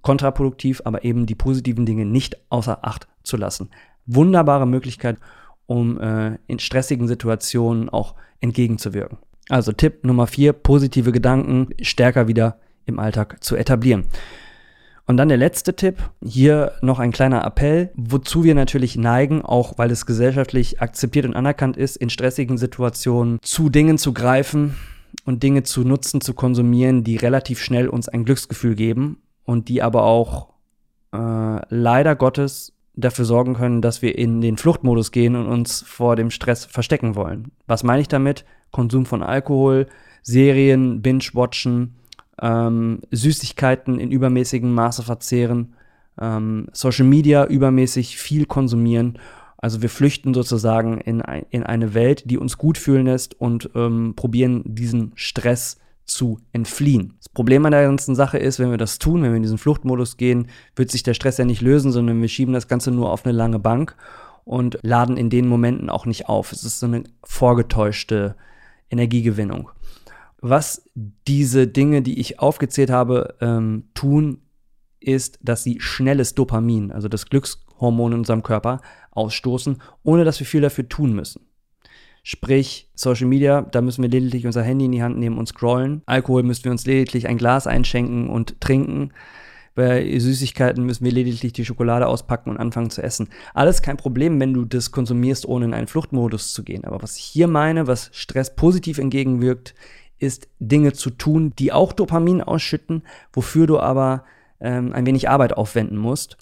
kontraproduktiv, 0.02 0.82
aber 0.84 1.04
eben 1.04 1.26
die 1.26 1.34
positiven 1.34 1.86
Dinge 1.86 2.04
nicht 2.04 2.36
außer 2.50 2.84
Acht 2.84 3.06
zu 3.22 3.36
lassen. 3.36 3.70
Wunderbare 4.06 4.66
Möglichkeit, 4.66 5.18
um 5.70 6.00
äh, 6.00 6.36
in 6.48 6.58
stressigen 6.58 7.06
Situationen 7.06 7.88
auch 7.88 8.16
entgegenzuwirken. 8.40 9.18
Also 9.48 9.70
Tipp 9.70 10.04
Nummer 10.04 10.26
vier, 10.26 10.52
positive 10.52 11.12
Gedanken 11.12 11.68
stärker 11.80 12.26
wieder 12.26 12.58
im 12.86 12.98
Alltag 12.98 13.36
zu 13.44 13.54
etablieren. 13.54 14.06
Und 15.06 15.16
dann 15.16 15.28
der 15.28 15.38
letzte 15.38 15.76
Tipp, 15.76 15.98
hier 16.24 16.72
noch 16.82 16.98
ein 16.98 17.12
kleiner 17.12 17.44
Appell, 17.44 17.90
wozu 17.94 18.42
wir 18.42 18.56
natürlich 18.56 18.96
neigen, 18.96 19.42
auch 19.42 19.78
weil 19.78 19.92
es 19.92 20.06
gesellschaftlich 20.06 20.82
akzeptiert 20.82 21.24
und 21.24 21.36
anerkannt 21.36 21.76
ist, 21.76 21.94
in 21.96 22.10
stressigen 22.10 22.58
Situationen 22.58 23.38
zu 23.40 23.68
Dingen 23.68 23.96
zu 23.96 24.12
greifen 24.12 24.74
und 25.24 25.44
Dinge 25.44 25.62
zu 25.62 25.82
nutzen, 25.82 26.20
zu 26.20 26.34
konsumieren, 26.34 27.04
die 27.04 27.16
relativ 27.16 27.62
schnell 27.62 27.86
uns 27.86 28.08
ein 28.08 28.24
Glücksgefühl 28.24 28.74
geben 28.74 29.22
und 29.44 29.68
die 29.68 29.82
aber 29.82 30.02
auch 30.02 30.48
äh, 31.12 31.60
leider 31.68 32.16
Gottes 32.16 32.72
dafür 33.00 33.24
sorgen 33.24 33.54
können, 33.54 33.82
dass 33.82 34.02
wir 34.02 34.16
in 34.16 34.40
den 34.40 34.56
Fluchtmodus 34.56 35.10
gehen 35.10 35.36
und 35.36 35.46
uns 35.46 35.82
vor 35.82 36.16
dem 36.16 36.30
Stress 36.30 36.64
verstecken 36.64 37.14
wollen. 37.14 37.52
Was 37.66 37.82
meine 37.82 38.02
ich 38.02 38.08
damit? 38.08 38.44
Konsum 38.70 39.06
von 39.06 39.22
Alkohol, 39.22 39.86
Serien, 40.22 41.02
Binge-Watchen, 41.02 41.94
ähm, 42.40 43.00
Süßigkeiten 43.10 43.98
in 43.98 44.10
übermäßigem 44.10 44.72
Maße 44.72 45.02
verzehren, 45.02 45.74
ähm, 46.20 46.68
Social 46.72 47.06
Media 47.06 47.46
übermäßig 47.46 48.16
viel 48.16 48.46
konsumieren. 48.46 49.18
Also 49.58 49.82
wir 49.82 49.90
flüchten 49.90 50.32
sozusagen 50.32 50.98
in, 50.98 51.20
ein, 51.20 51.44
in 51.50 51.62
eine 51.64 51.94
Welt, 51.94 52.30
die 52.30 52.38
uns 52.38 52.56
gut 52.56 52.78
fühlen 52.78 53.06
lässt 53.06 53.38
und 53.40 53.70
ähm, 53.74 54.14
probieren 54.16 54.62
diesen 54.64 55.12
Stress 55.16 55.78
zu 56.10 56.40
entfliehen. 56.52 57.14
Das 57.18 57.28
Problem 57.28 57.64
an 57.64 57.72
der 57.72 57.84
ganzen 57.84 58.14
Sache 58.14 58.38
ist, 58.38 58.58
wenn 58.58 58.70
wir 58.70 58.78
das 58.78 58.98
tun, 58.98 59.22
wenn 59.22 59.30
wir 59.30 59.36
in 59.36 59.42
diesen 59.42 59.58
Fluchtmodus 59.58 60.16
gehen, 60.16 60.48
wird 60.76 60.90
sich 60.90 61.02
der 61.02 61.14
Stress 61.14 61.38
ja 61.38 61.44
nicht 61.44 61.62
lösen, 61.62 61.92
sondern 61.92 62.20
wir 62.20 62.28
schieben 62.28 62.54
das 62.54 62.68
Ganze 62.68 62.90
nur 62.90 63.10
auf 63.10 63.24
eine 63.24 63.36
lange 63.36 63.58
Bank 63.58 63.96
und 64.44 64.78
laden 64.82 65.16
in 65.16 65.30
den 65.30 65.48
Momenten 65.48 65.90
auch 65.90 66.06
nicht 66.06 66.28
auf. 66.28 66.52
Es 66.52 66.64
ist 66.64 66.80
so 66.80 66.86
eine 66.86 67.04
vorgetäuschte 67.22 68.36
Energiegewinnung. 68.90 69.70
Was 70.40 70.84
diese 70.94 71.66
Dinge, 71.66 72.02
die 72.02 72.18
ich 72.18 72.40
aufgezählt 72.40 72.90
habe, 72.90 73.36
ähm, 73.40 73.84
tun, 73.94 74.38
ist, 74.98 75.38
dass 75.42 75.62
sie 75.62 75.80
schnelles 75.80 76.34
Dopamin, 76.34 76.92
also 76.92 77.08
das 77.08 77.26
Glückshormon 77.26 78.12
in 78.12 78.18
unserem 78.18 78.42
Körper, 78.42 78.80
ausstoßen, 79.12 79.80
ohne 80.02 80.24
dass 80.24 80.40
wir 80.40 80.46
viel 80.46 80.60
dafür 80.60 80.88
tun 80.88 81.12
müssen. 81.12 81.42
Sprich, 82.22 82.88
Social 82.94 83.26
Media, 83.26 83.62
da 83.62 83.80
müssen 83.80 84.02
wir 84.02 84.10
lediglich 84.10 84.46
unser 84.46 84.62
Handy 84.62 84.84
in 84.84 84.92
die 84.92 85.02
Hand 85.02 85.18
nehmen 85.18 85.38
und 85.38 85.46
scrollen. 85.46 86.02
Alkohol 86.06 86.42
müssen 86.42 86.64
wir 86.64 86.72
uns 86.72 86.86
lediglich 86.86 87.28
ein 87.28 87.38
Glas 87.38 87.66
einschenken 87.66 88.28
und 88.28 88.60
trinken. 88.60 89.12
Bei 89.74 90.18
Süßigkeiten 90.18 90.84
müssen 90.84 91.04
wir 91.04 91.12
lediglich 91.12 91.52
die 91.52 91.64
Schokolade 91.64 92.06
auspacken 92.06 92.50
und 92.50 92.58
anfangen 92.58 92.90
zu 92.90 93.02
essen. 93.02 93.28
Alles 93.54 93.82
kein 93.82 93.96
Problem, 93.96 94.38
wenn 94.40 94.52
du 94.52 94.64
das 94.64 94.90
konsumierst, 94.90 95.46
ohne 95.46 95.66
in 95.66 95.74
einen 95.74 95.86
Fluchtmodus 95.86 96.52
zu 96.52 96.64
gehen. 96.64 96.84
Aber 96.84 97.02
was 97.02 97.16
ich 97.16 97.24
hier 97.24 97.48
meine, 97.48 97.86
was 97.86 98.10
Stress 98.12 98.54
positiv 98.54 98.98
entgegenwirkt, 98.98 99.74
ist 100.18 100.48
Dinge 100.58 100.92
zu 100.92 101.10
tun, 101.10 101.54
die 101.58 101.72
auch 101.72 101.92
Dopamin 101.92 102.42
ausschütten, 102.42 103.02
wofür 103.32 103.66
du 103.66 103.78
aber 103.78 104.24
ähm, 104.60 104.92
ein 104.92 105.06
wenig 105.06 105.30
Arbeit 105.30 105.56
aufwenden 105.56 105.96
musst, 105.96 106.36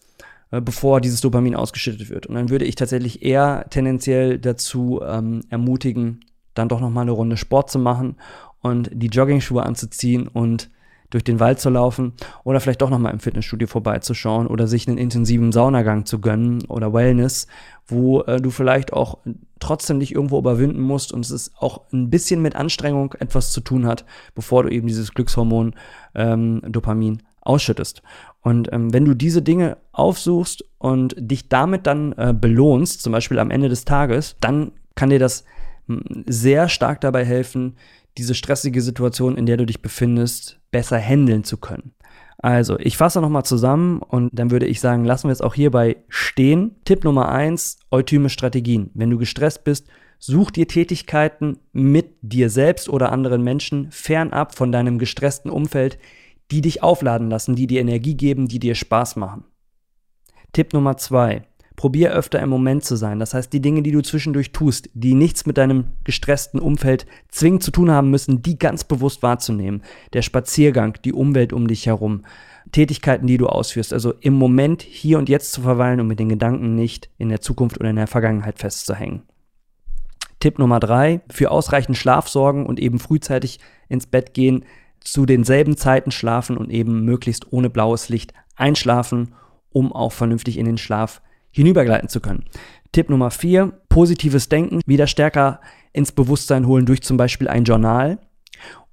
bevor 0.50 1.00
dieses 1.00 1.20
Dopamin 1.20 1.54
ausgeschüttet 1.54 2.10
wird. 2.10 2.26
Und 2.26 2.34
dann 2.34 2.50
würde 2.50 2.64
ich 2.64 2.74
tatsächlich 2.74 3.22
eher 3.22 3.66
tendenziell 3.70 4.38
dazu 4.38 5.00
ähm, 5.04 5.42
ermutigen, 5.50 6.20
dann 6.54 6.68
doch 6.68 6.80
noch 6.80 6.90
mal 6.90 7.02
eine 7.02 7.12
Runde 7.12 7.36
Sport 7.36 7.70
zu 7.70 7.78
machen 7.78 8.16
und 8.60 8.90
die 8.92 9.08
Jogging-Schuhe 9.08 9.62
anzuziehen 9.62 10.26
und 10.26 10.70
durch 11.10 11.24
den 11.24 11.40
Wald 11.40 11.58
zu 11.58 11.70
laufen 11.70 12.12
oder 12.44 12.60
vielleicht 12.60 12.82
doch 12.82 12.90
nochmal 12.90 13.12
im 13.12 13.20
Fitnessstudio 13.20 13.66
vorbeizuschauen 13.66 14.46
oder 14.46 14.66
sich 14.66 14.86
einen 14.86 14.98
intensiven 14.98 15.52
Saunagang 15.52 16.04
zu 16.04 16.20
gönnen 16.20 16.64
oder 16.66 16.92
Wellness, 16.92 17.46
wo 17.86 18.20
äh, 18.22 18.40
du 18.40 18.50
vielleicht 18.50 18.92
auch 18.92 19.18
trotzdem 19.58 20.00
dich 20.00 20.14
irgendwo 20.14 20.38
überwinden 20.38 20.80
musst 20.80 21.12
und 21.12 21.24
es 21.24 21.30
ist 21.30 21.52
auch 21.58 21.90
ein 21.92 22.10
bisschen 22.10 22.42
mit 22.42 22.56
Anstrengung 22.56 23.14
etwas 23.18 23.52
zu 23.52 23.60
tun 23.60 23.86
hat, 23.86 24.04
bevor 24.34 24.64
du 24.64 24.68
eben 24.68 24.86
dieses 24.86 25.14
Glückshormon 25.14 25.74
ähm, 26.14 26.60
Dopamin 26.68 27.22
ausschüttest. 27.40 28.02
Und 28.40 28.72
ähm, 28.72 28.92
wenn 28.92 29.04
du 29.04 29.14
diese 29.14 29.42
Dinge 29.42 29.78
aufsuchst 29.92 30.64
und 30.78 31.14
dich 31.18 31.48
damit 31.48 31.86
dann 31.86 32.12
äh, 32.12 32.34
belohnst, 32.38 33.02
zum 33.02 33.12
Beispiel 33.12 33.38
am 33.38 33.50
Ende 33.50 33.68
des 33.68 33.84
Tages, 33.84 34.36
dann 34.40 34.72
kann 34.94 35.10
dir 35.10 35.18
das 35.18 35.44
sehr 36.26 36.68
stark 36.68 37.00
dabei 37.00 37.24
helfen, 37.24 37.76
diese 38.16 38.34
stressige 38.34 38.82
Situation, 38.82 39.36
in 39.36 39.46
der 39.46 39.56
du 39.56 39.64
dich 39.64 39.80
befindest, 39.80 40.58
besser 40.70 40.98
handeln 40.98 41.44
zu 41.44 41.56
können. 41.56 41.92
Also, 42.40 42.78
ich 42.78 42.96
fasse 42.96 43.20
nochmal 43.20 43.44
zusammen 43.44 44.00
und 44.00 44.30
dann 44.32 44.50
würde 44.50 44.66
ich 44.66 44.80
sagen, 44.80 45.04
lassen 45.04 45.28
wir 45.28 45.32
es 45.32 45.40
auch 45.40 45.54
hierbei 45.54 45.96
stehen. 46.08 46.76
Tipp 46.84 47.02
Nummer 47.02 47.30
eins: 47.30 47.78
eutyme 47.90 48.28
Strategien. 48.28 48.90
Wenn 48.94 49.10
du 49.10 49.18
gestresst 49.18 49.64
bist, 49.64 49.88
such 50.20 50.52
dir 50.52 50.68
Tätigkeiten 50.68 51.58
mit 51.72 52.16
dir 52.22 52.48
selbst 52.48 52.88
oder 52.88 53.10
anderen 53.10 53.42
Menschen 53.42 53.90
fernab 53.90 54.54
von 54.54 54.70
deinem 54.70 54.98
gestressten 54.98 55.50
Umfeld, 55.50 55.98
die 56.50 56.60
dich 56.60 56.82
aufladen 56.82 57.30
lassen, 57.30 57.54
die 57.54 57.66
dir 57.66 57.80
Energie 57.80 58.16
geben, 58.16 58.48
die 58.48 58.58
dir 58.58 58.74
Spaß 58.74 59.16
machen. 59.16 59.44
Tipp 60.52 60.72
Nummer 60.72 60.96
zwei: 60.96 61.42
Probier 61.76 62.10
öfter 62.12 62.40
im 62.40 62.48
Moment 62.48 62.84
zu 62.84 62.96
sein. 62.96 63.20
Das 63.20 63.34
heißt, 63.34 63.52
die 63.52 63.60
Dinge, 63.60 63.82
die 63.82 63.92
du 63.92 64.02
zwischendurch 64.02 64.52
tust, 64.52 64.90
die 64.94 65.14
nichts 65.14 65.46
mit 65.46 65.58
deinem 65.58 65.84
gestressten 66.04 66.58
Umfeld 66.58 67.06
zwingend 67.28 67.62
zu 67.62 67.70
tun 67.70 67.90
haben 67.90 68.10
müssen, 68.10 68.42
die 68.42 68.58
ganz 68.58 68.84
bewusst 68.84 69.22
wahrzunehmen. 69.22 69.82
Der 70.12 70.22
Spaziergang, 70.22 70.98
die 71.04 71.12
Umwelt 71.12 71.52
um 71.52 71.68
dich 71.68 71.86
herum, 71.86 72.24
Tätigkeiten, 72.72 73.26
die 73.26 73.38
du 73.38 73.46
ausführst. 73.46 73.92
Also 73.92 74.12
im 74.20 74.34
Moment 74.34 74.82
hier 74.82 75.18
und 75.18 75.28
jetzt 75.28 75.52
zu 75.52 75.62
verweilen 75.62 76.00
und 76.00 76.08
mit 76.08 76.18
den 76.18 76.28
Gedanken 76.28 76.74
nicht 76.74 77.10
in 77.16 77.28
der 77.28 77.40
Zukunft 77.40 77.78
oder 77.78 77.90
in 77.90 77.96
der 77.96 78.06
Vergangenheit 78.06 78.58
festzuhängen. 78.58 79.22
Tipp 80.40 80.58
Nummer 80.58 80.80
drei, 80.80 81.20
für 81.30 81.50
ausreichend 81.50 81.96
Schlaf 81.96 82.28
sorgen 82.28 82.66
und 82.66 82.78
eben 82.78 82.98
frühzeitig 82.98 83.58
ins 83.88 84.06
Bett 84.06 84.34
gehen, 84.34 84.64
zu 85.00 85.26
denselben 85.26 85.76
Zeiten 85.76 86.10
schlafen 86.10 86.56
und 86.56 86.70
eben 86.70 87.04
möglichst 87.04 87.52
ohne 87.52 87.70
blaues 87.70 88.08
Licht 88.08 88.32
einschlafen, 88.56 89.34
um 89.70 89.92
auch 89.92 90.12
vernünftig 90.12 90.58
in 90.58 90.66
den 90.66 90.78
Schlaf 90.78 91.22
hinübergleiten 91.50 92.08
zu 92.08 92.20
können. 92.20 92.44
Tipp 92.92 93.10
Nummer 93.10 93.30
vier, 93.30 93.72
positives 93.88 94.48
Denken 94.48 94.80
wieder 94.86 95.06
stärker 95.06 95.60
ins 95.92 96.12
Bewusstsein 96.12 96.66
holen 96.66 96.86
durch 96.86 97.02
zum 97.02 97.16
Beispiel 97.16 97.48
ein 97.48 97.64
Journal. 97.64 98.18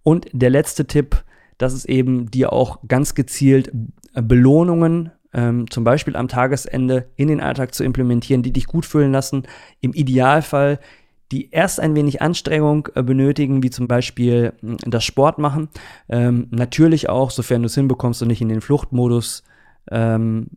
Und 0.04 0.28
der 0.32 0.50
letzte 0.50 0.86
Tipp, 0.86 1.24
das 1.58 1.74
ist 1.74 1.86
eben 1.86 2.30
dir 2.32 2.54
auch 2.54 2.80
ganz 2.88 3.16
gezielt 3.16 3.72
Belohnungen 4.14 5.12
ähm, 5.34 5.70
zum 5.70 5.84
Beispiel 5.84 6.16
am 6.16 6.28
Tagesende 6.28 7.10
in 7.16 7.28
den 7.28 7.42
Alltag 7.42 7.74
zu 7.74 7.84
implementieren, 7.84 8.42
die 8.42 8.54
dich 8.54 8.68
gut 8.68 8.86
fühlen 8.86 9.12
lassen. 9.12 9.44
Im 9.82 9.94
Idealfall 9.94 10.80
die 11.32 11.50
erst 11.51 11.79
ein 11.79 11.96
wenig 11.96 12.22
Anstrengung 12.22 12.88
äh, 12.96 13.03
benötigen, 13.03 13.63
wie 13.63 13.70
zum 13.70 13.88
Beispiel 13.88 14.53
äh, 14.62 14.75
das 14.86 15.03
Sport 15.03 15.38
machen. 15.38 15.70
Ähm, 16.10 16.48
natürlich 16.51 17.10
auch, 17.10 17.32
sofern 17.32 17.62
du 17.62 17.67
es 17.67 17.75
hinbekommst 17.75 18.22
und 18.22 18.27
nicht 18.27 18.41
in 18.41 18.50
den 18.50 18.62
Fluchtmodus 18.62 19.44
ähm, 19.91 20.48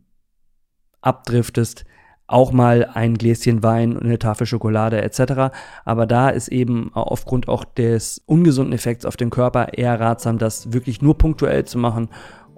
abdriftest, 1.01 1.85
auch 2.27 2.51
mal 2.51 2.87
ein 2.93 3.15
Gläschen 3.15 3.63
Wein 3.63 3.97
und 3.97 4.03
eine 4.03 4.19
Tafel 4.19 4.45
Schokolade 4.45 5.01
etc. 5.01 5.51
Aber 5.83 6.05
da 6.05 6.29
ist 6.29 6.47
eben 6.49 6.91
aufgrund 6.93 7.47
auch 7.47 7.63
des 7.63 8.21
ungesunden 8.27 8.73
Effekts 8.73 9.05
auf 9.05 9.17
den 9.17 9.31
Körper 9.31 9.73
eher 9.73 9.99
ratsam, 9.99 10.37
das 10.37 10.71
wirklich 10.71 11.01
nur 11.01 11.17
punktuell 11.17 11.65
zu 11.65 11.79
machen 11.79 12.09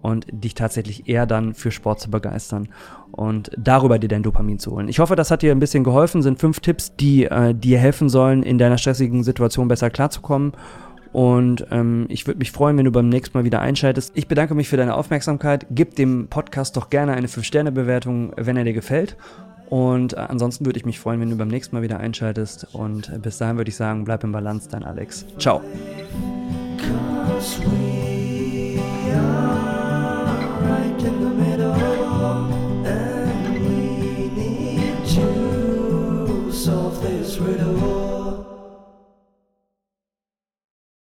und 0.01 0.25
dich 0.31 0.55
tatsächlich 0.55 1.07
eher 1.07 1.25
dann 1.25 1.53
für 1.53 1.71
Sport 1.71 1.99
zu 1.99 2.09
begeistern 2.09 2.69
und 3.11 3.51
darüber 3.57 3.99
dir 3.99 4.07
dein 4.07 4.23
Dopamin 4.23 4.59
zu 4.59 4.71
holen. 4.71 4.87
Ich 4.87 4.99
hoffe, 4.99 5.15
das 5.15 5.31
hat 5.31 5.41
dir 5.41 5.51
ein 5.51 5.59
bisschen 5.59 5.83
geholfen. 5.83 6.21
Sind 6.21 6.39
fünf 6.39 6.59
Tipps, 6.59 6.95
die 6.95 7.25
äh, 7.25 7.53
dir 7.53 7.79
helfen 7.79 8.09
sollen, 8.09 8.43
in 8.43 8.57
deiner 8.57 8.77
stressigen 8.77 9.23
Situation 9.23 9.67
besser 9.67 9.89
klarzukommen. 9.89 10.53
Und 11.11 11.67
ähm, 11.71 12.05
ich 12.07 12.25
würde 12.25 12.39
mich 12.39 12.51
freuen, 12.51 12.77
wenn 12.77 12.85
du 12.85 12.91
beim 12.91 13.09
nächsten 13.09 13.37
Mal 13.37 13.43
wieder 13.43 13.59
einschaltest. 13.59 14.13
Ich 14.15 14.27
bedanke 14.27 14.55
mich 14.55 14.69
für 14.69 14.77
deine 14.77 14.95
Aufmerksamkeit. 14.95 15.67
Gib 15.69 15.95
dem 15.95 16.27
Podcast 16.29 16.77
doch 16.77 16.89
gerne 16.89 17.13
eine 17.13 17.27
5-Sterne-Bewertung, 17.27 18.33
wenn 18.37 18.55
er 18.55 18.63
dir 18.63 18.73
gefällt. 18.73 19.17
Und 19.69 20.13
äh, 20.13 20.17
ansonsten 20.17 20.65
würde 20.65 20.79
ich 20.79 20.85
mich 20.85 20.99
freuen, 20.99 21.19
wenn 21.19 21.29
du 21.29 21.37
beim 21.37 21.47
nächsten 21.49 21.75
Mal 21.75 21.81
wieder 21.81 21.99
einschaltest. 21.99 22.67
Und 22.73 23.09
äh, 23.09 23.19
bis 23.19 23.37
dahin 23.37 23.57
würde 23.57 23.69
ich 23.69 23.75
sagen, 23.75 24.05
bleib 24.05 24.23
im 24.23 24.31
Balance, 24.31 24.69
dein 24.69 24.83
Alex. 24.83 25.25
Ciao. 25.37 25.61